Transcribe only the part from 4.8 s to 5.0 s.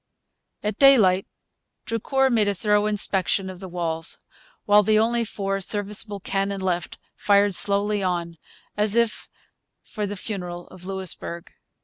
the